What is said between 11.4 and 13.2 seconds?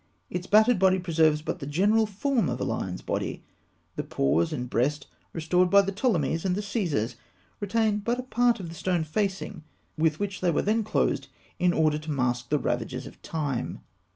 in order to mask the ravages